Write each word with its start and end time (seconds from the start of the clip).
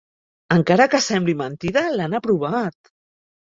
Encara 0.55 0.87
que 0.93 1.03
sembli 1.09 1.37
mentida, 1.43 1.87
l'han 2.01 2.19
aprovat. 2.23 2.95